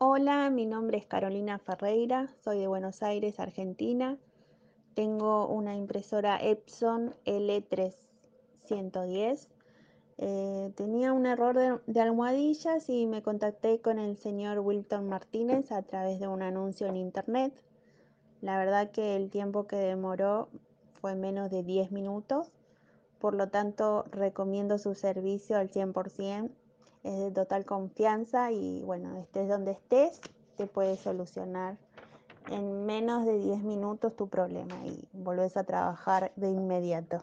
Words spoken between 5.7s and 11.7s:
impresora Epson L3110. Eh, tenía un error